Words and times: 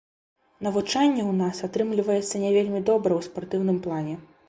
Навучанне 0.67 1.21
ў 1.25 1.33
нас 1.43 1.61
атрымліваецца 1.69 2.43
не 2.47 2.51
вельмі 2.59 2.85
добрае 2.91 3.15
ў 3.21 3.31
спартыўным 3.31 3.77
плане. 3.87 4.23